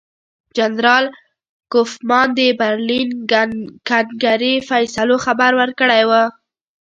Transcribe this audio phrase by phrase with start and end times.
[0.57, 1.05] جنرال
[1.71, 3.09] کوفمان د برلین
[3.89, 6.23] کنګرې فیصلو خبر ورکړی وو.